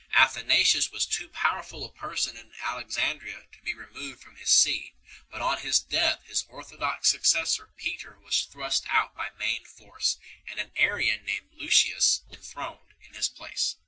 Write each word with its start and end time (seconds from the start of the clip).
Athanasius 0.15 0.91
was 0.91 1.05
too 1.05 1.29
powerful 1.29 1.85
a 1.85 1.89
person 1.91 2.35
in 2.35 2.53
Alexandria 2.63 3.45
to 3.51 3.61
be 3.61 3.71
removed 3.75 4.19
from 4.19 4.35
his 4.35 4.49
see, 4.49 4.95
but 5.29 5.43
on 5.43 5.59
his 5.59 5.79
death 5.79 6.23
his 6.25 6.43
orthodox 6.49 7.07
successor 7.11 7.67
Peter 7.77 8.17
was 8.19 8.45
thrust 8.45 8.87
out 8.89 9.15
by 9.15 9.29
main 9.37 9.63
force, 9.63 10.17
and 10.49 10.59
an 10.59 10.71
Arian 10.75 11.23
named 11.23 11.51
Lucius 11.53 12.23
enthroned 12.31 12.95
in 13.07 13.13
his 13.13 13.29
place. 13.29 13.75